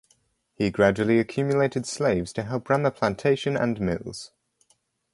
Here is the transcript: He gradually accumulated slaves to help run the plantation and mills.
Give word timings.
He 0.55 0.71
gradually 0.71 1.19
accumulated 1.19 1.85
slaves 1.85 2.33
to 2.33 2.41
help 2.41 2.71
run 2.71 2.81
the 2.81 2.89
plantation 2.89 3.55
and 3.55 3.79
mills. 3.79 4.31